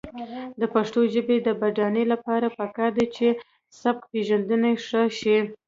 [0.59, 3.27] د پښتو ژبې د بډاینې لپاره پکار ده چې
[3.81, 5.37] سبکپېژندنه ښه شي.